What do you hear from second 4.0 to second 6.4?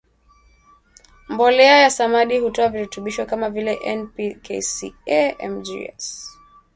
P K Ca Mg S